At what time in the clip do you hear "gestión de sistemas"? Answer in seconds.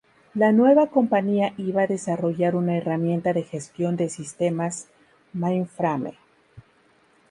3.43-4.87